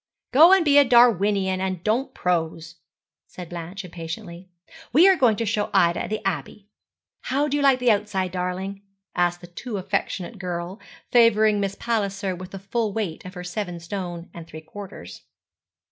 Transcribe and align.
'Go 0.31 0.51
and 0.51 0.65
be 0.65 0.79
a 0.79 0.83
Darwinian, 0.83 1.61
and 1.61 1.83
don't 1.83 2.11
prose,' 2.15 2.77
said 3.27 3.49
Blanche, 3.49 3.85
impatiently. 3.85 4.49
'We 4.91 5.09
are 5.09 5.15
going 5.15 5.35
to 5.35 5.45
show 5.45 5.69
Ida 5.75 6.07
the 6.07 6.27
Abbey. 6.27 6.67
How 7.25 7.47
do 7.47 7.55
you 7.55 7.61
like 7.61 7.77
the 7.77 7.91
outside, 7.91 8.31
darling?' 8.31 8.81
asked 9.15 9.41
the 9.41 9.45
too 9.45 9.77
affectionate 9.77 10.39
girl, 10.39 10.79
favouring 11.11 11.59
Miss 11.59 11.75
Palliser 11.75 12.35
with 12.35 12.49
the 12.49 12.57
full 12.57 12.91
weight 12.93 13.23
of 13.25 13.35
her 13.35 13.43
seven 13.43 13.79
stone 13.79 14.31
and 14.33 14.47
three 14.47 14.61
quarters. 14.61 15.21